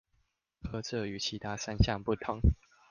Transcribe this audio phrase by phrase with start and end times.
[0.63, 2.39] 何者與其他三項不同？